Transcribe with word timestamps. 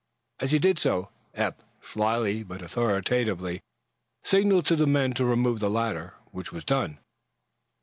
As 0.39 0.51
he 0.51 0.57
did 0.57 0.79
so, 0.79 1.09
Eph 1.35 1.57
slyly 1.79 2.41
but 2.41 2.63
authoritatively 2.63 3.61
signaled 4.23 4.65
to 4.65 4.75
the 4.75 4.87
men 4.87 5.11
to 5.11 5.25
remove 5.25 5.59
the 5.59 5.69
ladder, 5.69 6.15
which 6.31 6.51
was 6.51 6.65
done. 6.65 6.97